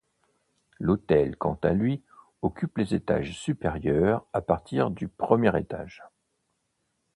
L'hôtel 0.79 1.35
quant 1.37 1.59
à 1.61 1.73
lui 1.73 2.03
occupe 2.41 2.79
les 2.79 2.95
étages 2.95 3.37
supérieurs 3.39 4.25
à 4.33 4.41
partir 4.41 4.89
du 4.89 5.07
premier 5.07 5.55
étage. 5.59 6.01